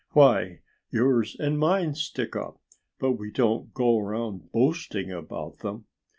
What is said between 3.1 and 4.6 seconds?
we don't go around